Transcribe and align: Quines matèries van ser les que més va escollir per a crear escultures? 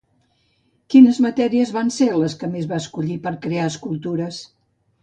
Quines 0.93 1.19
matèries 1.25 1.75
van 1.77 1.93
ser 1.99 2.09
les 2.23 2.37
que 2.41 2.51
més 2.55 2.69
va 2.73 2.83
escollir 2.87 3.21
per 3.29 3.35
a 3.39 3.39
crear 3.47 3.71
escultures? 3.75 4.43